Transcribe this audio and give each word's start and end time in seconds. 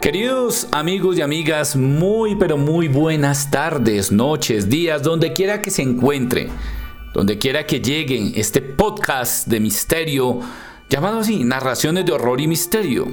Queridos 0.00 0.68
amigos 0.70 1.18
y 1.18 1.22
amigas, 1.22 1.74
muy 1.74 2.36
pero 2.36 2.56
muy 2.56 2.86
buenas 2.86 3.50
tardes, 3.50 4.12
noches, 4.12 4.68
días, 4.70 5.02
donde 5.02 5.32
quiera 5.32 5.60
que 5.60 5.72
se 5.72 5.82
encuentren, 5.82 6.50
donde 7.14 7.36
quiera 7.36 7.66
que 7.66 7.80
lleguen 7.80 8.30
este 8.36 8.62
podcast 8.62 9.48
de 9.48 9.58
misterio, 9.58 10.38
llamado 10.88 11.18
así, 11.18 11.42
Narraciones 11.42 12.06
de 12.06 12.12
Horror 12.12 12.40
y 12.40 12.46
Misterio. 12.46 13.08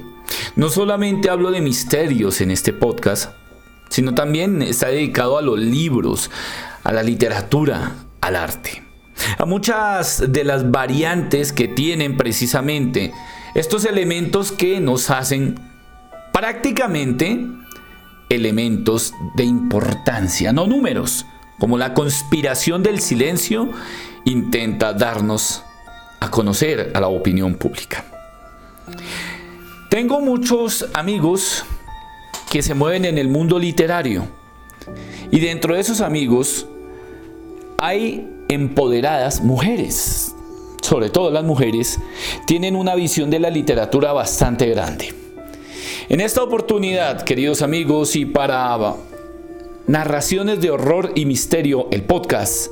No 0.55 0.69
solamente 0.69 1.31
hablo 1.31 1.49
de 1.49 1.59
misterios 1.59 2.39
en 2.41 2.51
este 2.51 2.71
podcast, 2.71 3.33
sino 3.89 4.13
también 4.13 4.61
está 4.61 4.89
dedicado 4.89 5.39
a 5.39 5.41
los 5.41 5.57
libros, 5.57 6.29
a 6.83 6.93
la 6.93 7.01
literatura, 7.01 7.95
al 8.21 8.35
arte. 8.35 8.83
A 9.39 9.45
muchas 9.45 10.31
de 10.31 10.43
las 10.43 10.69
variantes 10.69 11.51
que 11.51 11.67
tienen 11.67 12.15
precisamente 12.15 13.11
estos 13.55 13.85
elementos 13.85 14.51
que 14.51 14.79
nos 14.79 15.09
hacen 15.09 15.55
prácticamente 16.35 17.47
elementos 18.27 19.13
de 19.35 19.45
importancia, 19.45 20.51
no 20.51 20.67
números, 20.67 21.25
como 21.59 21.77
la 21.77 21.93
conspiración 21.93 22.83
del 22.83 22.99
silencio 22.99 23.69
intenta 24.25 24.91
darnos 24.91 25.63
a 26.19 26.29
conocer 26.29 26.91
a 26.93 26.99
la 26.99 27.07
opinión 27.07 27.55
pública. 27.55 28.03
Tengo 29.89 30.19
muchos 30.19 30.85
amigos 30.93 31.63
que 32.51 32.61
se 32.61 32.73
mueven 32.73 33.05
en 33.05 33.17
el 33.17 33.29
mundo 33.29 33.57
literario 33.57 34.27
y 35.31 35.39
dentro 35.39 35.73
de 35.75 35.79
esos 35.79 36.01
amigos 36.01 36.67
hay 37.77 38.29
empoderadas 38.49 39.39
mujeres, 39.39 40.35
sobre 40.81 41.09
todo 41.09 41.31
las 41.31 41.45
mujeres, 41.45 41.97
tienen 42.45 42.75
una 42.75 42.93
visión 42.93 43.29
de 43.29 43.39
la 43.39 43.49
literatura 43.49 44.11
bastante 44.11 44.67
grande. 44.67 45.24
En 46.07 46.21
esta 46.21 46.43
oportunidad, 46.43 47.23
queridos 47.23 47.63
amigos, 47.63 48.15
y 48.15 48.27
para 48.27 48.77
Narraciones 49.87 50.61
de 50.61 50.69
Horror 50.69 51.11
y 51.15 51.25
Misterio, 51.25 51.87
el 51.89 52.03
podcast, 52.03 52.69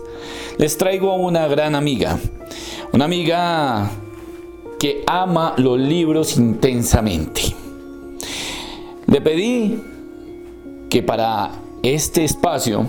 les 0.59 0.77
traigo 0.77 1.11
a 1.11 1.15
una 1.15 1.47
gran 1.47 1.73
amiga. 1.73 2.19
Una 2.91 3.05
amiga 3.05 3.89
que 4.79 5.03
ama 5.07 5.55
los 5.57 5.79
libros 5.79 6.37
intensamente. 6.37 7.41
Le 9.07 9.19
pedí 9.19 9.81
que 10.91 11.01
para 11.01 11.53
este 11.81 12.25
espacio 12.25 12.85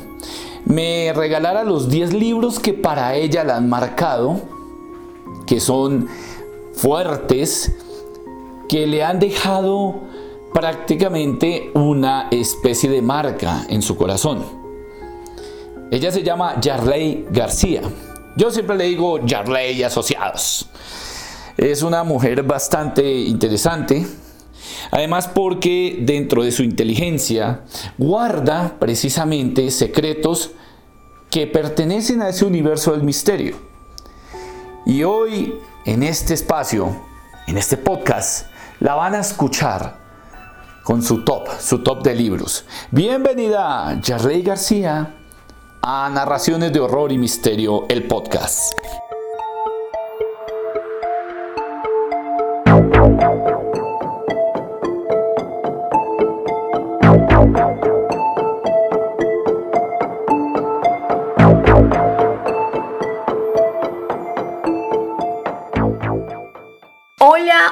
me 0.67 1.11
regalara 1.15 1.65
los 1.65 1.89
10 1.89 2.13
libros 2.13 2.59
que 2.59 2.75
para 2.75 3.15
ella 3.15 3.45
la 3.45 3.57
han 3.57 3.71
marcado, 3.71 4.43
que 5.47 5.59
son 5.59 6.07
fuertes, 6.75 7.75
que 8.69 8.87
le 8.87 9.03
han 9.03 9.21
dejado 9.21 10.04
prácticamente 10.55 11.73
una 11.75 12.29
especie 12.31 12.89
de 12.89 13.03
marca 13.03 13.67
en 13.69 13.83
su 13.83 13.97
corazón. 13.97 14.45
Ella 15.91 16.13
se 16.13 16.23
llama 16.23 16.61
Yarley 16.61 17.27
García. 17.29 17.83
Yo 18.37 18.53
siempre 18.53 18.77
le 18.77 18.85
digo 18.85 19.19
Yarley 19.27 19.83
Asociados. 19.83 20.71
Es 21.57 21.83
una 21.83 22.05
mujer 22.05 22.45
bastante 22.45 23.05
interesante, 23.05 24.07
además 24.93 25.27
porque 25.27 25.99
dentro 26.03 26.45
de 26.45 26.53
su 26.53 26.63
inteligencia 26.63 27.65
guarda 27.99 28.77
precisamente 28.79 29.73
secretos 29.73 30.53
que 31.31 31.49
pertenecen 31.49 32.23
a 32.23 32.29
ese 32.29 32.45
universo 32.45 32.93
del 32.93 33.03
misterio. 33.03 33.57
Y 34.87 35.03
hoy, 35.03 35.55
en 35.85 36.05
este 36.05 36.35
espacio, 36.35 36.97
en 37.49 37.59
este 37.59 37.77
podcast, 37.77 38.47
la 38.79 38.95
van 38.95 39.17
a 39.17 39.21
escuchar 39.21 40.04
con 40.85 41.03
su 41.03 41.25
top, 41.25 41.49
su 41.59 41.79
top 41.79 42.03
de 42.05 42.15
libros. 42.15 42.65
Bienvenida, 42.91 43.99
Jarley 44.05 44.43
García, 44.43 45.15
a 45.81 46.11
Narraciones 46.13 46.73
de 46.73 46.81
Horror 46.81 47.11
y 47.11 47.19
Misterio, 47.19 47.87
el 47.89 48.07
podcast. 48.07 48.75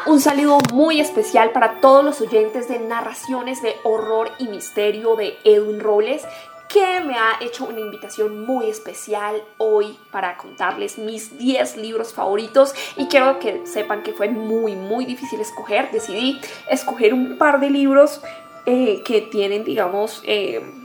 Un 0.06 0.20
saludo 0.20 0.58
muy 0.72 1.00
especial 1.00 1.50
para 1.50 1.80
todos 1.80 2.04
los 2.04 2.20
oyentes 2.20 2.68
de 2.68 2.78
narraciones 2.78 3.62
de 3.62 3.76
horror 3.84 4.30
y 4.38 4.48
misterio 4.48 5.16
de 5.16 5.38
Edwin 5.44 5.80
Robles, 5.80 6.24
que 6.68 7.00
me 7.00 7.14
ha 7.14 7.36
hecho 7.40 7.66
una 7.66 7.80
invitación 7.80 8.46
muy 8.46 8.68
especial 8.68 9.42
hoy 9.58 9.98
para 10.10 10.36
contarles 10.38 10.98
mis 10.98 11.38
10 11.38 11.76
libros 11.76 12.14
favoritos. 12.14 12.74
Y 12.96 13.06
quiero 13.06 13.38
que 13.38 13.66
sepan 13.66 14.02
que 14.02 14.12
fue 14.12 14.28
muy 14.28 14.74
muy 14.74 15.04
difícil 15.04 15.40
escoger, 15.40 15.90
decidí 15.90 16.40
escoger 16.68 17.12
un 17.12 17.36
par 17.36 17.60
de 17.60 17.70
libros 17.70 18.22
eh, 18.64 19.02
que 19.04 19.20
tienen 19.20 19.64
digamos 19.64 20.22
eh, 20.24 20.81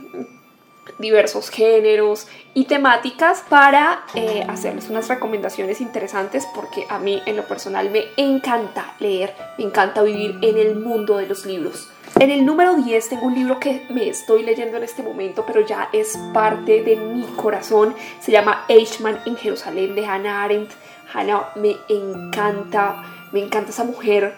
diversos 0.98 1.50
géneros 1.50 2.26
y 2.54 2.64
temáticas 2.64 3.44
para 3.48 4.04
eh, 4.14 4.44
hacerles 4.48 4.88
unas 4.88 5.08
recomendaciones 5.08 5.80
interesantes 5.80 6.46
porque 6.54 6.86
a 6.88 6.98
mí 6.98 7.22
en 7.26 7.36
lo 7.36 7.46
personal 7.46 7.90
me 7.90 8.06
encanta 8.16 8.94
leer, 8.98 9.34
me 9.58 9.64
encanta 9.64 10.02
vivir 10.02 10.38
en 10.42 10.58
el 10.58 10.76
mundo 10.76 11.18
de 11.18 11.26
los 11.26 11.46
libros. 11.46 11.90
En 12.18 12.30
el 12.30 12.44
número 12.44 12.74
10 12.74 13.08
tengo 13.10 13.26
un 13.26 13.34
libro 13.34 13.60
que 13.60 13.86
me 13.90 14.08
estoy 14.08 14.42
leyendo 14.42 14.76
en 14.76 14.82
este 14.82 15.02
momento, 15.02 15.44
pero 15.46 15.60
ya 15.60 15.88
es 15.92 16.18
parte 16.32 16.82
de 16.82 16.96
mi 16.96 17.22
corazón. 17.36 17.94
Se 18.20 18.32
llama 18.32 18.64
Eichmann 18.68 19.20
en 19.24 19.36
Jerusalén 19.36 19.94
de 19.94 20.04
Hannah 20.04 20.42
Arendt. 20.42 20.72
Hannah 21.12 21.52
me 21.54 21.76
encanta, 21.88 23.04
me 23.30 23.40
encanta 23.40 23.70
esa 23.70 23.84
mujer 23.84 24.34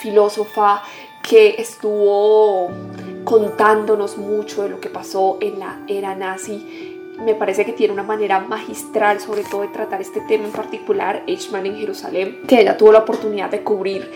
filósofa 0.00 0.82
que 1.22 1.56
estuvo 1.58 2.70
contándonos 3.32 4.18
mucho 4.18 4.62
de 4.62 4.68
lo 4.68 4.78
que 4.78 4.90
pasó 4.90 5.38
en 5.40 5.58
la 5.58 5.80
era 5.88 6.14
nazi. 6.14 6.98
Me 7.24 7.34
parece 7.34 7.64
que 7.64 7.72
tiene 7.72 7.94
una 7.94 8.02
manera 8.02 8.40
magistral 8.40 9.20
sobre 9.20 9.42
todo 9.42 9.62
de 9.62 9.68
tratar 9.68 10.02
este 10.02 10.20
tema 10.20 10.44
en 10.44 10.52
particular, 10.52 11.22
Eichmann 11.26 11.64
en 11.64 11.76
Jerusalén, 11.76 12.42
que 12.46 12.60
ella 12.60 12.76
tuvo 12.76 12.92
la 12.92 12.98
oportunidad 12.98 13.50
de 13.50 13.62
cubrir. 13.62 14.06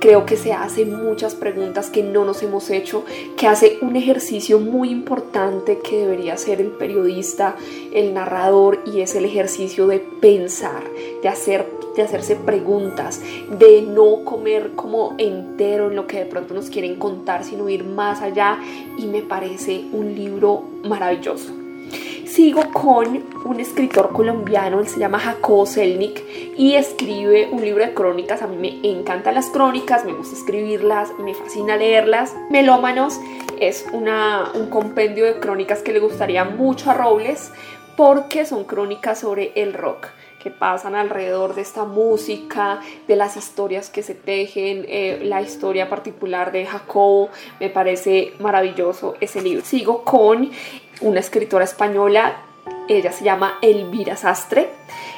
Creo 0.00 0.26
que 0.26 0.36
se 0.36 0.52
hace 0.52 0.86
muchas 0.86 1.36
preguntas 1.36 1.88
que 1.88 2.02
no 2.02 2.24
nos 2.24 2.42
hemos 2.42 2.68
hecho, 2.70 3.04
que 3.36 3.46
hace 3.46 3.78
un 3.80 3.94
ejercicio 3.94 4.58
muy 4.58 4.90
importante 4.90 5.78
que 5.78 6.00
debería 6.00 6.34
hacer 6.34 6.60
el 6.60 6.72
periodista, 6.72 7.54
el 7.92 8.12
narrador, 8.12 8.80
y 8.86 9.02
es 9.02 9.14
el 9.14 9.24
ejercicio 9.24 9.86
de 9.86 10.00
pensar, 10.00 10.82
de 11.22 11.28
hacer 11.28 11.83
de 11.96 12.02
hacerse 12.02 12.36
preguntas, 12.36 13.20
de 13.58 13.82
no 13.82 14.24
comer 14.24 14.72
como 14.74 15.14
entero 15.18 15.88
en 15.88 15.96
lo 15.96 16.06
que 16.06 16.18
de 16.18 16.26
pronto 16.26 16.54
nos 16.54 16.70
quieren 16.70 16.96
contar, 16.96 17.44
sino 17.44 17.68
ir 17.68 17.84
más 17.84 18.20
allá 18.22 18.58
y 18.98 19.06
me 19.06 19.22
parece 19.22 19.84
un 19.92 20.14
libro 20.14 20.62
maravilloso. 20.84 21.52
Sigo 22.26 22.62
con 22.72 23.22
un 23.44 23.60
escritor 23.60 24.10
colombiano, 24.10 24.80
él 24.80 24.88
se 24.88 24.98
llama 24.98 25.20
Jacobo 25.20 25.66
Selnik 25.66 26.20
y 26.56 26.74
escribe 26.74 27.48
un 27.52 27.62
libro 27.62 27.84
de 27.84 27.94
crónicas. 27.94 28.42
A 28.42 28.48
mí 28.48 28.56
me 28.56 28.90
encantan 28.90 29.36
las 29.36 29.50
crónicas, 29.50 30.04
me 30.04 30.14
gusta 30.14 30.34
escribirlas, 30.34 31.12
me 31.20 31.34
fascina 31.34 31.76
leerlas. 31.76 32.34
Melómanos 32.50 33.20
es 33.60 33.86
una, 33.92 34.50
un 34.54 34.68
compendio 34.68 35.26
de 35.26 35.38
crónicas 35.38 35.82
que 35.82 35.92
le 35.92 36.00
gustaría 36.00 36.44
mucho 36.44 36.90
a 36.90 36.94
Robles 36.94 37.52
porque 37.96 38.44
son 38.44 38.64
crónicas 38.64 39.20
sobre 39.20 39.52
el 39.54 39.72
rock 39.72 40.08
que 40.44 40.50
pasan 40.50 40.94
alrededor 40.94 41.54
de 41.54 41.62
esta 41.62 41.84
música, 41.84 42.80
de 43.08 43.16
las 43.16 43.38
historias 43.38 43.88
que 43.88 44.02
se 44.02 44.14
tejen, 44.14 44.84
eh, 44.86 45.20
la 45.22 45.40
historia 45.40 45.88
particular 45.88 46.52
de 46.52 46.66
Jacobo, 46.66 47.30
me 47.58 47.70
parece 47.70 48.34
maravilloso 48.38 49.14
ese 49.22 49.40
libro. 49.40 49.64
Sigo 49.64 50.04
con 50.04 50.50
una 51.00 51.20
escritora 51.20 51.64
española, 51.64 52.36
ella 52.88 53.10
se 53.10 53.24
llama 53.24 53.58
Elvira 53.62 54.16
Sastre. 54.16 54.68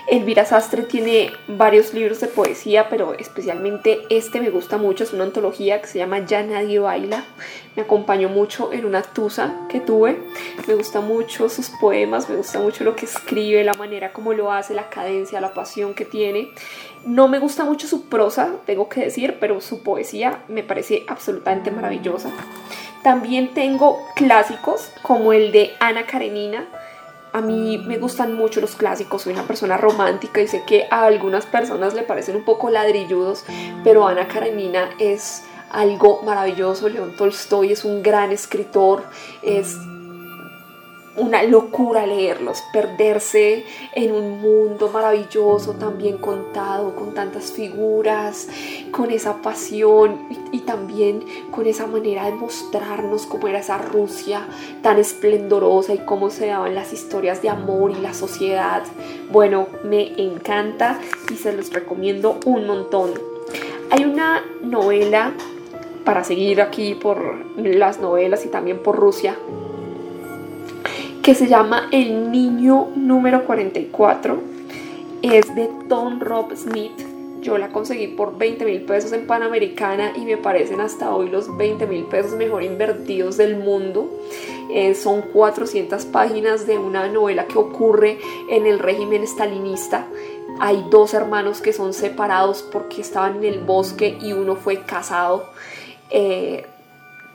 Elvira 0.08 0.44
Sastre 0.44 0.85
tiene 0.85 1.32
varios 1.49 1.93
libros 1.93 2.20
de 2.20 2.29
poesía, 2.29 2.88
pero 2.88 3.14
especialmente 3.14 4.03
este 4.08 4.41
me 4.41 4.50
gusta 4.50 4.76
mucho, 4.76 5.03
es 5.03 5.12
una 5.12 5.25
antología 5.25 5.81
que 5.81 5.88
se 5.88 5.99
llama 5.99 6.25
Ya 6.25 6.44
nadie 6.44 6.79
baila. 6.79 7.25
Me 7.75 7.82
acompañó 7.82 8.29
mucho 8.29 8.73
en 8.73 8.85
una 8.85 9.03
tusa 9.03 9.67
que 9.69 9.81
tuve. 9.81 10.17
Me 10.69 10.75
gusta 10.75 11.00
mucho 11.00 11.49
sus 11.49 11.70
poemas, 11.81 12.31
me 12.31 12.37
gusta 12.37 12.61
mucho 12.61 12.85
lo 12.85 12.94
que 12.94 13.06
escribe, 13.06 13.64
la 13.64 13.75
manera 13.75 14.12
como 14.12 14.32
lo 14.32 14.53
hace, 14.53 14.75
la 14.75 14.88
cadencia, 14.91 15.41
la 15.41 15.53
pasión 15.53 15.93
que 15.93 16.05
tiene. 16.05 16.53
No 17.05 17.26
me 17.26 17.41
gusta 17.41 17.64
mucho 17.64 17.88
su 17.88 18.08
prosa, 18.08 18.53
tengo 18.64 18.88
que 18.88 19.00
decir, 19.00 19.38
pero 19.41 19.61
su 19.61 19.82
poesía 19.82 20.44
me 20.47 20.62
parece 20.62 21.05
absolutamente 21.08 21.73
maravillosa. 21.73 22.31
También 23.03 23.55
tengo 23.55 23.99
clásicos 24.14 24.91
como 25.03 25.32
el 25.32 25.50
de 25.50 25.73
Ana 25.81 26.06
Karenina, 26.06 26.69
a 27.36 27.42
mí 27.42 27.76
me 27.76 27.98
gustan 27.98 28.32
mucho 28.32 28.62
los 28.62 28.76
clásicos, 28.76 29.20
soy 29.20 29.34
una 29.34 29.42
persona 29.42 29.76
romántica 29.76 30.40
y 30.40 30.48
sé 30.48 30.62
que 30.66 30.86
a 30.90 31.04
algunas 31.04 31.44
personas 31.44 31.92
le 31.92 32.02
parecen 32.02 32.34
un 32.34 32.46
poco 32.46 32.70
ladrilludos, 32.70 33.44
pero 33.84 34.08
Ana 34.08 34.26
Karenina 34.26 34.88
es 34.98 35.42
algo 35.70 36.22
maravilloso. 36.22 36.88
León 36.88 37.14
Tolstoy 37.14 37.72
es 37.72 37.84
un 37.84 38.02
gran 38.02 38.32
escritor, 38.32 39.04
es 39.42 39.76
una 41.16 41.42
locura 41.42 42.06
leerlos, 42.06 42.62
perderse 42.72 43.64
en 43.94 44.12
un 44.12 44.40
mundo 44.40 44.90
maravilloso, 44.90 45.72
tan 45.72 45.98
bien 45.98 46.18
contado, 46.18 46.94
con 46.94 47.14
tantas 47.14 47.52
figuras, 47.52 48.48
con 48.90 49.10
esa 49.10 49.40
pasión 49.42 50.28
y, 50.52 50.60
también 50.66 51.24
con 51.50 51.66
esa 51.66 51.86
manera 51.86 52.24
de 52.24 52.32
mostrarnos 52.32 53.26
cómo 53.26 53.46
era 53.46 53.60
esa 53.60 53.78
Rusia 53.78 54.46
tan 54.82 54.98
esplendorosa 54.98 55.94
y 55.94 55.98
cómo 55.98 56.28
se 56.30 56.48
daban 56.48 56.74
las 56.74 56.92
historias 56.92 57.40
de 57.40 57.48
amor 57.48 57.92
y 57.92 58.00
la 58.00 58.12
sociedad. 58.12 58.82
Bueno, 59.30 59.69
me 59.84 60.20
encanta 60.20 60.98
y 61.32 61.36
se 61.36 61.52
los 61.52 61.72
recomiendo 61.72 62.40
un 62.44 62.66
montón. 62.66 63.14
Hay 63.90 64.04
una 64.04 64.44
novela, 64.62 65.32
para 66.04 66.24
seguir 66.24 66.60
aquí 66.60 66.94
por 66.94 67.34
las 67.56 68.00
novelas 68.00 68.44
y 68.44 68.48
también 68.48 68.78
por 68.78 68.96
Rusia, 68.96 69.36
que 71.26 71.34
se 71.34 71.49
llama 71.49 71.88
El 71.90 72.31
Niño 72.31 72.87
número 72.94 73.46
44. 73.46 74.38
Es 75.23 75.52
de 75.56 75.69
Tom 75.88 76.20
Rob 76.20 76.55
Smith. 76.55 76.93
Yo 77.40 77.58
la 77.58 77.70
conseguí 77.70 78.06
por 78.06 78.38
20 78.38 78.64
mil 78.64 78.82
pesos 78.82 79.11
en 79.11 79.26
Panamericana 79.26 80.12
y 80.17 80.20
me 80.20 80.37
parecen 80.37 80.81
hasta 80.81 81.12
hoy 81.12 81.28
los 81.28 81.56
20 81.56 81.88
mil 81.88 82.05
pesos 82.05 82.34
mejor 82.37 82.62
invertidos 82.62 83.38
del 83.38 83.56
mundo. 83.56 84.08
Eh, 84.70 84.94
son 84.94 85.20
400 85.20 86.05
páginas 86.05 86.64
de 86.69 86.78
una 86.78 87.08
novela 87.08 87.46
que 87.49 87.58
ocurre 87.58 88.20
en 88.49 88.64
el 88.64 88.79
régimen 88.79 89.25
estalinista. 89.25 90.06
Hay 90.61 90.87
dos 90.93 91.12
hermanos 91.12 91.61
que 91.61 91.72
son 91.72 91.93
separados 91.93 92.62
porque 92.62 93.00
estaban 93.00 93.38
en 93.38 93.52
el 93.52 93.58
bosque 93.64 94.17
y 94.22 94.32
uno 94.32 94.55
fue 94.55 94.82
casado. 94.82 95.46
Eh, 96.08 96.67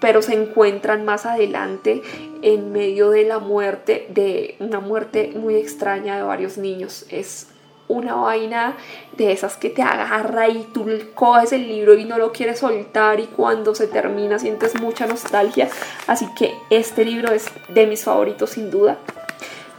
pero 0.01 0.21
se 0.21 0.33
encuentran 0.33 1.05
más 1.05 1.25
adelante 1.25 2.01
en 2.41 2.73
medio 2.73 3.11
de 3.11 3.23
la 3.23 3.39
muerte, 3.39 4.07
de 4.09 4.55
una 4.59 4.81
muerte 4.81 5.31
muy 5.35 5.55
extraña 5.55 6.17
de 6.17 6.23
varios 6.23 6.57
niños. 6.57 7.05
Es 7.09 7.47
una 7.87 8.15
vaina 8.15 8.77
de 9.15 9.31
esas 9.31 9.57
que 9.57 9.69
te 9.69 9.83
agarra 9.83 10.49
y 10.49 10.67
tú 10.73 10.87
coges 11.13 11.53
el 11.53 11.67
libro 11.67 11.93
y 11.93 12.05
no 12.05 12.17
lo 12.17 12.31
quieres 12.31 12.59
soltar 12.59 13.19
y 13.19 13.27
cuando 13.27 13.75
se 13.75 13.87
termina 13.87 14.39
sientes 14.39 14.79
mucha 14.81 15.05
nostalgia. 15.05 15.69
Así 16.07 16.27
que 16.37 16.53
este 16.69 17.05
libro 17.05 17.31
es 17.31 17.45
de 17.69 17.85
mis 17.85 18.03
favoritos 18.03 18.49
sin 18.51 18.71
duda. 18.71 18.97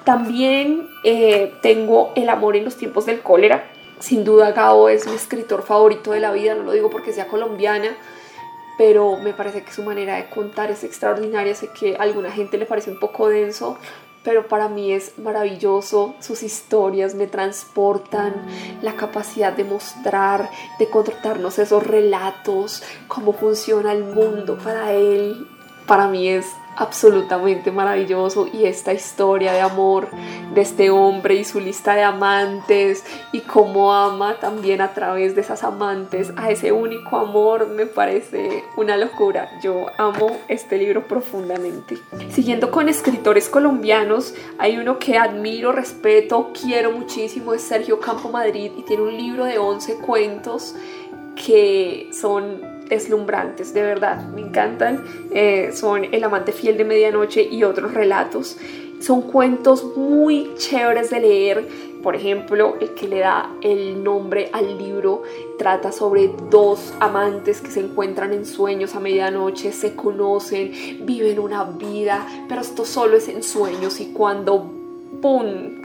También 0.04 0.88
eh, 1.04 1.52
tengo 1.62 2.12
El 2.14 2.28
amor 2.28 2.56
en 2.56 2.64
los 2.64 2.76
tiempos 2.76 3.06
del 3.06 3.20
cólera. 3.20 3.64
Sin 3.98 4.24
duda 4.24 4.52
Gao 4.52 4.88
es 4.88 5.06
mi 5.06 5.14
escritor 5.14 5.62
favorito 5.62 6.10
de 6.12 6.20
la 6.20 6.32
vida, 6.32 6.54
no 6.54 6.64
lo 6.64 6.72
digo 6.72 6.90
porque 6.90 7.12
sea 7.12 7.28
colombiana, 7.28 7.96
pero 8.78 9.16
me 9.16 9.32
parece 9.32 9.62
que 9.62 9.72
su 9.72 9.82
manera 9.82 10.16
de 10.16 10.28
contar 10.30 10.70
es 10.70 10.84
extraordinaria. 10.84 11.54
Sé 11.54 11.68
que 11.68 11.96
a 11.96 12.02
alguna 12.02 12.30
gente 12.30 12.58
le 12.58 12.66
parece 12.66 12.90
un 12.90 12.98
poco 12.98 13.28
denso, 13.28 13.78
pero 14.24 14.48
para 14.48 14.68
mí 14.68 14.92
es 14.92 15.18
maravilloso. 15.18 16.14
Sus 16.20 16.42
historias 16.42 17.14
me 17.14 17.26
transportan, 17.26 18.34
la 18.80 18.94
capacidad 18.94 19.52
de 19.52 19.64
mostrar, 19.64 20.50
de 20.78 20.88
contarnos 20.88 21.58
esos 21.58 21.86
relatos, 21.86 22.82
cómo 23.08 23.32
funciona 23.32 23.92
el 23.92 24.04
mundo 24.04 24.58
para 24.62 24.92
él. 24.92 25.46
Para 25.86 26.08
mí 26.08 26.28
es 26.28 26.46
absolutamente 26.76 27.70
maravilloso 27.70 28.48
y 28.52 28.64
esta 28.64 28.92
historia 28.92 29.52
de 29.52 29.60
amor 29.60 30.08
de 30.54 30.60
este 30.60 30.90
hombre 30.90 31.34
y 31.34 31.44
su 31.44 31.60
lista 31.60 31.94
de 31.94 32.02
amantes 32.02 33.04
y 33.32 33.40
cómo 33.40 33.92
ama 33.92 34.36
también 34.40 34.80
a 34.80 34.92
través 34.94 35.34
de 35.34 35.42
esas 35.42 35.64
amantes 35.64 36.32
a 36.36 36.50
ese 36.50 36.72
único 36.72 37.16
amor 37.16 37.68
me 37.68 37.86
parece 37.86 38.64
una 38.76 38.96
locura. 38.96 39.50
Yo 39.62 39.86
amo 39.98 40.38
este 40.48 40.78
libro 40.78 41.06
profundamente. 41.06 41.98
Siguiendo 42.30 42.70
con 42.70 42.88
escritores 42.88 43.48
colombianos, 43.48 44.34
hay 44.58 44.78
uno 44.78 44.98
que 44.98 45.18
admiro, 45.18 45.72
respeto, 45.72 46.52
quiero 46.58 46.92
muchísimo, 46.92 47.54
es 47.54 47.62
Sergio 47.62 48.00
Campo 48.00 48.30
Madrid 48.30 48.72
y 48.76 48.82
tiene 48.82 49.02
un 49.02 49.16
libro 49.16 49.44
de 49.44 49.58
11 49.58 49.98
cuentos 49.98 50.74
que 51.34 52.10
son 52.12 52.71
deslumbrantes, 52.92 53.72
de 53.72 53.82
verdad, 53.82 54.22
me 54.28 54.42
encantan. 54.42 55.04
Eh, 55.32 55.70
son 55.72 56.04
El 56.04 56.24
amante 56.24 56.52
fiel 56.52 56.76
de 56.76 56.84
medianoche 56.84 57.42
y 57.42 57.64
otros 57.64 57.94
relatos. 57.94 58.58
Son 59.00 59.22
cuentos 59.22 59.96
muy 59.96 60.52
chéveres 60.56 61.10
de 61.10 61.20
leer. 61.20 61.68
Por 62.02 62.14
ejemplo, 62.14 62.76
el 62.80 62.90
que 62.94 63.08
le 63.08 63.20
da 63.20 63.50
el 63.62 64.02
nombre 64.02 64.50
al 64.52 64.76
libro 64.76 65.22
trata 65.58 65.90
sobre 65.90 66.30
dos 66.50 66.92
amantes 67.00 67.60
que 67.60 67.70
se 67.70 67.80
encuentran 67.80 68.32
en 68.32 68.44
sueños 68.44 68.94
a 68.94 69.00
medianoche, 69.00 69.72
se 69.72 69.94
conocen, 69.94 70.72
viven 71.06 71.38
una 71.38 71.64
vida, 71.64 72.26
pero 72.48 72.60
esto 72.60 72.84
solo 72.84 73.16
es 73.16 73.28
en 73.28 73.42
sueños 73.42 74.00
y 74.00 74.12
cuando, 74.12 74.70
¡pum!, 75.20 75.44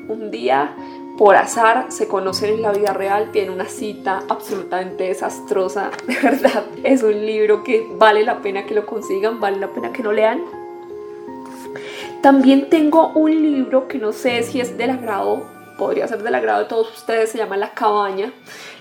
un 0.09 0.31
día 0.31 0.75
por 1.17 1.35
azar 1.35 1.87
se 1.89 2.07
conocen 2.07 2.55
en 2.55 2.61
la 2.61 2.71
vida 2.71 2.93
real, 2.93 3.31
tiene 3.31 3.51
una 3.51 3.65
cita 3.65 4.23
absolutamente 4.29 5.05
desastrosa, 5.05 5.89
de 6.07 6.15
verdad. 6.19 6.63
Es 6.83 7.03
un 7.03 7.25
libro 7.25 7.63
que 7.63 7.87
vale 7.97 8.23
la 8.23 8.41
pena 8.41 8.65
que 8.65 8.75
lo 8.75 8.85
consigan, 8.85 9.39
vale 9.39 9.57
la 9.57 9.69
pena 9.69 9.91
que 9.91 10.03
lo 10.03 10.11
lean. 10.11 10.41
También 12.21 12.69
tengo 12.69 13.09
un 13.09 13.31
libro 13.31 13.87
que 13.87 13.97
no 13.97 14.11
sé 14.11 14.43
si 14.43 14.59
es 14.59 14.77
del 14.77 14.91
agrado, 14.91 15.45
podría 15.77 16.07
ser 16.07 16.23
del 16.23 16.35
agrado 16.35 16.59
de 16.59 16.65
todos 16.65 16.95
ustedes, 16.95 17.31
se 17.31 17.37
llama 17.37 17.57
La 17.57 17.73
cabaña. 17.73 18.33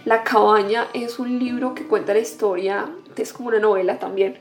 La 0.04 0.22
cabaña 0.22 0.86
es 0.94 1.18
un 1.18 1.38
libro 1.38 1.74
que 1.74 1.86
cuenta 1.86 2.12
la 2.14 2.20
historia, 2.20 2.86
es 3.16 3.32
como 3.32 3.48
una 3.48 3.58
novela 3.58 3.98
también, 3.98 4.38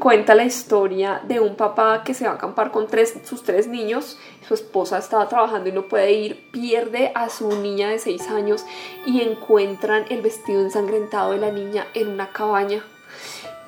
cuenta 0.00 0.34
la 0.34 0.44
historia 0.44 1.20
de 1.24 1.38
un 1.38 1.54
papá 1.54 2.02
que 2.02 2.14
se 2.14 2.24
va 2.24 2.32
a 2.32 2.34
acampar 2.34 2.72
con 2.72 2.88
tres, 2.88 3.14
sus 3.22 3.44
tres 3.44 3.68
niños, 3.68 4.18
su 4.48 4.54
esposa 4.54 4.98
estaba 4.98 5.28
trabajando 5.28 5.68
y 5.68 5.72
no 5.72 5.82
puede 5.82 6.10
ir, 6.12 6.50
pierde 6.50 7.12
a 7.14 7.28
su 7.28 7.48
niña 7.60 7.90
de 7.90 8.00
seis 8.00 8.28
años 8.28 8.64
y 9.06 9.20
encuentran 9.20 10.06
el 10.10 10.22
vestido 10.22 10.62
ensangrentado 10.62 11.32
de 11.32 11.38
la 11.38 11.52
niña 11.52 11.86
en 11.94 12.08
una 12.08 12.32
cabaña. 12.32 12.82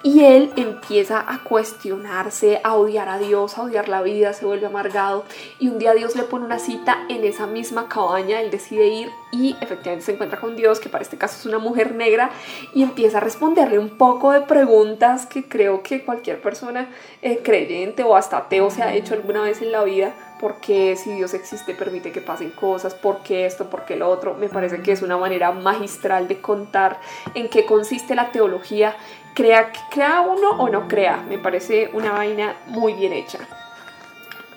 Y 0.02 0.24
él 0.24 0.52
empieza 0.56 1.20
a 1.20 1.44
cuestionarse, 1.44 2.60
a 2.64 2.74
odiar 2.74 3.08
a 3.08 3.18
Dios, 3.18 3.56
a 3.56 3.62
odiar 3.62 3.88
la 3.88 4.02
vida, 4.02 4.32
se 4.32 4.44
vuelve 4.44 4.66
amargado. 4.66 5.24
Y 5.60 5.68
un 5.68 5.78
día 5.78 5.94
Dios 5.94 6.16
le 6.16 6.24
pone 6.24 6.44
una 6.44 6.58
cita 6.58 7.04
en 7.08 7.22
esa 7.22 7.46
misma 7.46 7.88
cabaña, 7.88 8.40
él 8.40 8.50
decide 8.50 8.88
ir 8.88 9.10
y 9.32 9.56
efectivamente 9.62 10.04
se 10.04 10.12
encuentra 10.12 10.38
con 10.38 10.54
Dios, 10.54 10.78
que 10.78 10.90
para 10.90 11.02
este 11.02 11.16
caso 11.16 11.38
es 11.38 11.46
una 11.46 11.58
mujer 11.58 11.94
negra, 11.94 12.30
y 12.74 12.82
empieza 12.82 13.16
a 13.16 13.20
responderle 13.20 13.78
un 13.78 13.88
poco 13.88 14.30
de 14.30 14.42
preguntas 14.42 15.26
que 15.26 15.48
creo 15.48 15.82
que 15.82 16.04
cualquier 16.04 16.40
persona 16.40 16.88
eh, 17.22 17.40
creyente 17.42 18.04
o 18.04 18.14
hasta 18.14 18.36
ateo 18.36 18.70
se 18.70 18.82
ha 18.82 18.94
hecho 18.94 19.14
alguna 19.14 19.42
vez 19.42 19.62
en 19.62 19.72
la 19.72 19.82
vida. 19.84 20.14
¿Por 20.38 20.60
qué 20.60 20.96
si 20.96 21.12
Dios 21.12 21.34
existe 21.34 21.72
permite 21.74 22.12
que 22.12 22.20
pasen 22.20 22.50
cosas? 22.50 22.94
¿Por 22.94 23.22
qué 23.22 23.46
esto? 23.46 23.70
¿Por 23.70 23.84
qué 23.84 23.96
lo 23.96 24.10
otro? 24.10 24.34
Me 24.34 24.48
parece 24.48 24.82
que 24.82 24.92
es 24.92 25.00
una 25.00 25.16
manera 25.16 25.52
magistral 25.52 26.28
de 26.28 26.40
contar 26.40 27.00
en 27.34 27.48
qué 27.48 27.64
consiste 27.64 28.14
la 28.14 28.32
teología 28.32 28.96
crea, 29.34 29.72
crea 29.90 30.20
uno 30.20 30.50
o 30.58 30.68
no 30.68 30.88
crea, 30.88 31.24
me 31.28 31.38
parece 31.38 31.90
una 31.94 32.12
vaina 32.12 32.56
muy 32.66 32.92
bien 32.94 33.12
hecha. 33.12 33.38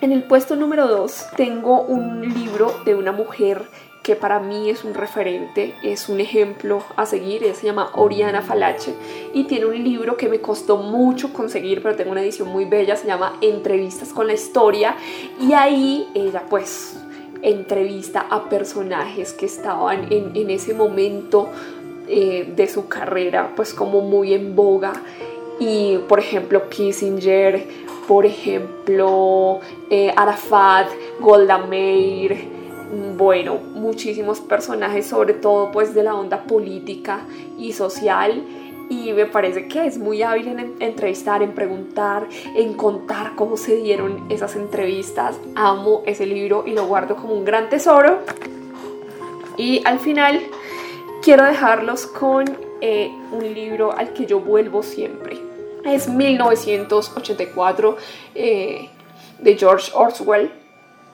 En 0.02 0.12
el 0.12 0.24
puesto 0.24 0.56
número 0.56 0.86
2 0.88 1.28
tengo 1.36 1.80
un 1.80 2.20
libro 2.34 2.82
de 2.84 2.94
una 2.94 3.12
mujer 3.12 3.66
que 4.06 4.14
para 4.14 4.38
mí 4.38 4.70
es 4.70 4.84
un 4.84 4.94
referente, 4.94 5.74
es 5.82 6.08
un 6.08 6.20
ejemplo 6.20 6.80
a 6.94 7.06
seguir, 7.06 7.42
ella 7.42 7.56
se 7.56 7.66
llama 7.66 7.90
Oriana 7.94 8.40
Falache 8.40 8.94
y 9.34 9.44
tiene 9.48 9.66
un 9.66 9.82
libro 9.82 10.16
que 10.16 10.28
me 10.28 10.40
costó 10.40 10.76
mucho 10.76 11.32
conseguir, 11.32 11.82
pero 11.82 11.96
tengo 11.96 12.12
una 12.12 12.22
edición 12.22 12.48
muy 12.48 12.66
bella, 12.66 12.94
se 12.94 13.08
llama 13.08 13.36
Entrevistas 13.40 14.12
con 14.12 14.28
la 14.28 14.34
Historia 14.34 14.94
y 15.40 15.54
ahí 15.54 16.06
ella 16.14 16.44
pues 16.48 17.00
entrevista 17.42 18.26
a 18.30 18.48
personajes 18.48 19.32
que 19.32 19.46
estaban 19.46 20.06
en, 20.12 20.50
ese 20.50 20.72
momento 20.72 21.48
eh, 22.06 22.52
de 22.54 22.68
su 22.68 22.86
carrera 22.86 23.54
pues 23.56 23.74
como 23.74 24.02
muy 24.02 24.34
en 24.34 24.54
boga 24.54 24.92
y 25.58 25.98
por 26.08 26.20
ejemplo 26.20 26.68
Kissinger, 26.68 27.66
por 28.06 28.24
ejemplo 28.24 29.58
eh, 29.90 30.12
Arafat, 30.16 30.86
Golda 31.18 31.58
Meir, 31.58 32.55
bueno, 33.16 33.56
muchísimos 33.56 34.40
personajes 34.40 35.06
sobre 35.06 35.34
todo 35.34 35.70
pues 35.72 35.94
de 35.94 36.02
la 36.02 36.14
onda 36.14 36.44
política 36.44 37.20
y 37.58 37.72
social 37.72 38.42
y 38.88 39.12
me 39.12 39.26
parece 39.26 39.66
que 39.66 39.86
es 39.86 39.98
muy 39.98 40.22
hábil 40.22 40.48
en 40.48 40.74
entrevistar, 40.78 41.42
en 41.42 41.52
preguntar, 41.52 42.28
en 42.54 42.74
contar 42.74 43.34
cómo 43.34 43.56
se 43.56 43.76
dieron 43.76 44.26
esas 44.30 44.54
entrevistas. 44.54 45.36
Amo 45.56 46.02
ese 46.06 46.24
libro 46.26 46.64
y 46.66 46.72
lo 46.72 46.86
guardo 46.86 47.16
como 47.16 47.34
un 47.34 47.44
gran 47.44 47.68
tesoro. 47.68 48.20
Y 49.56 49.82
al 49.84 49.98
final 49.98 50.40
quiero 51.22 51.44
dejarlos 51.44 52.06
con 52.06 52.44
eh, 52.80 53.10
un 53.32 53.54
libro 53.54 53.92
al 53.92 54.12
que 54.12 54.26
yo 54.26 54.38
vuelvo 54.38 54.82
siempre. 54.82 55.38
Es 55.84 56.08
1984 56.08 57.96
eh, 58.34 58.88
de 59.40 59.56
George 59.56 59.90
Orwell. 59.94 60.52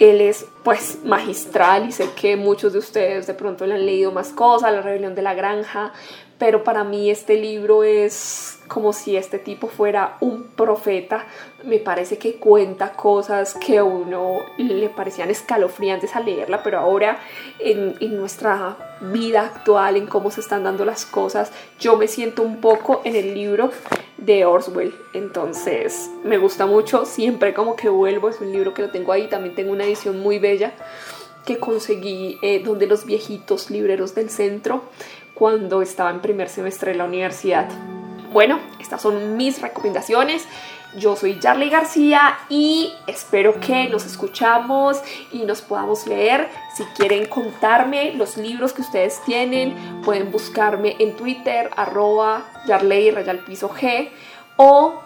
Él 0.02 0.20
es 0.20 0.46
pues 0.64 0.98
magistral 1.04 1.88
y 1.88 1.92
sé 1.92 2.10
que 2.20 2.36
muchos 2.36 2.72
de 2.72 2.80
ustedes 2.80 3.28
de 3.28 3.34
pronto 3.34 3.64
le 3.66 3.74
han 3.74 3.86
leído 3.86 4.10
más 4.10 4.30
cosas, 4.30 4.72
La 4.72 4.82
rebelión 4.82 5.14
de 5.14 5.22
la 5.22 5.32
granja, 5.32 5.92
pero 6.42 6.64
para 6.64 6.82
mí 6.82 7.08
este 7.08 7.36
libro 7.36 7.84
es 7.84 8.58
como 8.66 8.92
si 8.92 9.16
este 9.16 9.38
tipo 9.38 9.68
fuera 9.68 10.16
un 10.18 10.42
profeta. 10.42 11.24
Me 11.62 11.78
parece 11.78 12.18
que 12.18 12.34
cuenta 12.34 12.94
cosas 12.94 13.54
que 13.54 13.78
a 13.78 13.84
uno 13.84 14.40
le 14.58 14.88
parecían 14.88 15.30
escalofriantes 15.30 16.16
al 16.16 16.24
leerla, 16.24 16.64
pero 16.64 16.80
ahora 16.80 17.20
en, 17.60 17.94
en, 18.00 18.16
nuestra 18.16 18.98
vida 19.12 19.42
actual, 19.42 19.96
en 19.96 20.08
cómo 20.08 20.32
se 20.32 20.40
están 20.40 20.64
dando 20.64 20.84
las 20.84 21.06
cosas, 21.06 21.52
yo 21.78 21.96
me 21.96 22.08
siento 22.08 22.42
un 22.42 22.60
poco 22.60 23.02
en 23.04 23.14
el 23.14 23.34
libro 23.34 23.70
de 24.16 24.44
Orswell. 24.44 24.92
Entonces 25.12 26.10
me 26.24 26.38
gusta 26.38 26.66
mucho, 26.66 27.06
siempre 27.06 27.54
como 27.54 27.76
que 27.76 27.88
vuelvo, 27.88 28.30
es 28.30 28.40
un 28.40 28.50
libro 28.50 28.74
que 28.74 28.82
lo 28.82 28.90
tengo 28.90 29.12
ahí, 29.12 29.28
también 29.28 29.54
tengo 29.54 29.70
una 29.70 29.84
edición 29.84 30.18
muy 30.18 30.40
bella 30.40 30.72
que 31.44 31.58
conseguí 31.58 32.38
eh, 32.42 32.62
donde 32.64 32.86
los 32.86 33.04
viejitos 33.04 33.70
libreros 33.70 34.14
del 34.14 34.30
centro 34.30 34.82
cuando 35.34 35.82
estaba 35.82 36.10
en 36.10 36.20
primer 36.20 36.48
semestre 36.48 36.92
de 36.92 36.98
la 36.98 37.04
universidad. 37.04 37.68
Bueno, 38.32 38.58
estas 38.80 39.02
son 39.02 39.36
mis 39.36 39.60
recomendaciones. 39.60 40.46
Yo 40.94 41.16
soy 41.16 41.38
Jarley 41.40 41.70
García 41.70 42.38
y 42.50 42.92
espero 43.06 43.58
que 43.60 43.88
nos 43.88 44.04
escuchamos 44.04 45.00
y 45.32 45.44
nos 45.44 45.62
podamos 45.62 46.06
leer. 46.06 46.48
Si 46.76 46.84
quieren 46.96 47.26
contarme 47.26 48.12
los 48.12 48.36
libros 48.36 48.74
que 48.74 48.82
ustedes 48.82 49.22
tienen, 49.24 50.02
pueden 50.02 50.30
buscarme 50.30 50.96
en 50.98 51.16
Twitter, 51.16 51.70
arroba 51.76 52.44
Yarley 52.66 53.14
Piso 53.46 53.70
G 53.70 54.10
o 54.56 55.00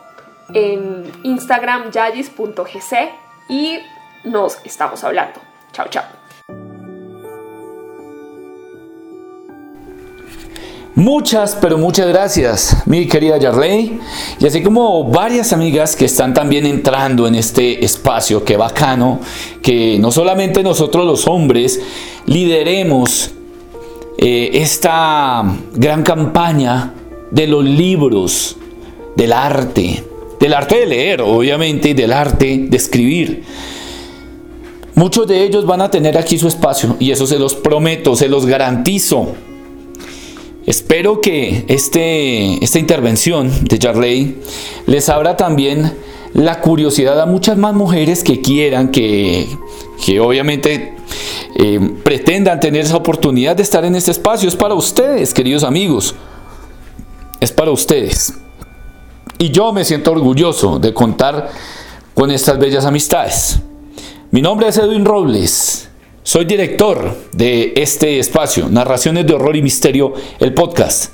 en 0.55 1.11
Instagram 1.23 1.91
yayis.gc 1.91 3.11
y 3.49 3.79
nos 4.25 4.59
estamos 4.65 5.05
hablando. 5.05 5.41
Chao, 5.73 5.87
chao. 5.89 6.26
Muchas, 10.97 11.59
pero 11.61 11.77
muchas 11.77 12.09
gracias, 12.09 12.75
mi 12.87 13.07
querida 13.07 13.37
Yarley. 13.37 14.01
Y 14.41 14.47
así 14.47 14.63
como 14.63 15.05
varias 15.05 15.53
amigas 15.53 15.95
que 15.95 16.07
están 16.07 16.33
también 16.33 16.65
entrando 16.65 17.27
en 17.27 17.35
este 17.35 17.85
espacio, 17.85 18.43
que 18.43 18.57
bacano, 18.57 19.21
que 19.61 19.99
no 19.99 20.11
solamente 20.11 20.63
nosotros 20.63 21.05
los 21.05 21.27
hombres 21.27 21.79
lideremos 22.25 23.31
eh, 24.17 24.49
esta 24.55 25.45
gran 25.75 26.03
campaña 26.03 26.95
de 27.31 27.47
los 27.47 27.63
libros, 27.63 28.57
del 29.17 29.35
arte, 29.35 30.03
del 30.41 30.55
arte 30.55 30.77
de 30.77 30.87
leer, 30.87 31.21
obviamente, 31.21 31.91
y 31.91 31.93
del 31.93 32.15
arte 32.15 32.69
de 32.71 32.77
escribir. 32.79 33.45
Muchos 34.95 35.29
de 35.29 35.45
ellos 35.45 35.67
van 35.67 35.83
a 35.83 35.91
tener 35.91 36.17
aquí 36.17 36.39
su 36.39 36.49
espacio 36.49 36.97
y 36.99 37.11
eso 37.11 37.27
se 37.27 37.39
los 37.39 37.55
prometo, 37.55 38.17
se 38.17 38.31
los 38.31 38.47
garantizo. 38.47 39.35
Espero 40.67 41.21
que 41.21 41.65
este, 41.69 42.63
esta 42.63 42.81
intervención 42.81 43.65
de 43.65 43.79
Jarley 43.79 44.43
les 44.87 45.09
abra 45.09 45.37
también 45.37 45.97
la 46.35 46.61
curiosidad 46.61 47.21
a 47.21 47.27
muchas 47.27 47.57
más 47.57 47.73
mujeres 47.73 48.25
que 48.25 48.41
quieran, 48.41 48.91
que, 48.91 49.47
que 50.05 50.19
obviamente 50.19 50.97
eh, 51.55 51.81
pretendan 52.03 52.59
tener 52.59 52.85
esa 52.85 52.97
oportunidad 52.97 53.55
de 53.55 53.63
estar 53.63 53.85
en 53.85 53.95
este 53.95 54.11
espacio. 54.11 54.49
Es 54.49 54.57
para 54.57 54.75
ustedes, 54.75 55.33
queridos 55.33 55.63
amigos. 55.63 56.17
Es 57.41 57.53
para 57.53 57.71
ustedes. 57.71 58.35
Y 59.39 59.51
yo 59.51 59.73
me 59.73 59.85
siento 59.85 60.11
orgulloso 60.11 60.81
de 60.81 60.93
contar 60.93 61.49
con 62.13 62.33
estas 62.33 62.59
bellas 62.59 62.85
amistades. 62.85 63.61
Mi 64.33 64.43
nombre 64.43 64.67
es 64.67 64.77
Edwin 64.79 65.05
Robles. 65.05 65.86
Soy 66.27 66.45
director 66.45 67.17
de 67.35 67.73
este 67.77 68.19
espacio, 68.19 68.69
Narraciones 68.69 69.29
de 69.29 69.35
Horror 69.35 69.55
y 69.55 69.63
Misterio, 69.63 70.13
el 70.41 70.53
podcast. 70.55 71.13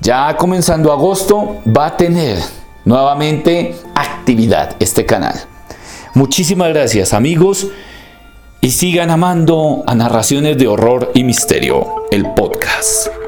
ya 0.00 0.36
comenzando 0.36 0.92
agosto 0.92 1.58
va 1.66 1.86
a 1.86 1.96
tener 1.96 2.38
nuevamente 2.84 3.76
actividad 3.94 4.74
este 4.80 5.06
canal. 5.06 5.34
Muchísimas 6.14 6.68
gracias 6.70 7.12
amigos 7.12 7.68
y 8.60 8.70
sigan 8.70 9.10
amando 9.10 9.82
a 9.86 9.94
Narraciones 9.94 10.58
de 10.58 10.68
Horror 10.68 11.12
y 11.14 11.24
Misterio, 11.24 11.86
el 12.10 12.26
podcast. 12.34 13.21